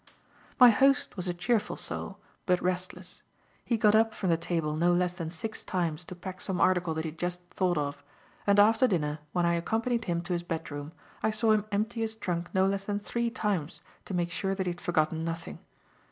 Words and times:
My 0.59 0.71
host 0.71 1.15
was 1.15 1.27
a 1.27 1.33
cheerful 1.35 1.75
soul, 1.75 2.17
but 2.47 2.59
restless. 2.59 3.21
He 3.63 3.77
got 3.77 3.93
up 3.93 4.15
from 4.15 4.31
the 4.31 4.35
table 4.35 4.75
no 4.75 4.91
less 4.91 5.13
than 5.13 5.29
six 5.29 5.63
times 5.63 6.03
to 6.05 6.15
pack 6.15 6.41
some 6.41 6.59
article 6.59 6.95
that 6.95 7.05
he 7.05 7.11
had 7.11 7.19
just 7.19 7.41
thought 7.51 7.77
of; 7.77 8.03
and 8.47 8.57
after 8.59 8.87
dinner, 8.87 9.19
when 9.31 9.45
I 9.45 9.53
accompanied 9.53 10.05
him 10.05 10.21
to 10.21 10.33
his 10.33 10.41
bedroom, 10.41 10.91
I 11.21 11.29
saw 11.29 11.51
him 11.51 11.65
empty 11.71 12.01
his 12.01 12.15
trunk 12.15 12.49
no 12.51 12.65
less 12.65 12.85
than 12.85 12.97
three 12.97 13.29
times 13.29 13.79
to 14.05 14.15
make 14.15 14.31
sure 14.31 14.55
that 14.55 14.65
he 14.65 14.71
had 14.71 14.81
forgotten 14.81 15.23
nothing. 15.23 15.59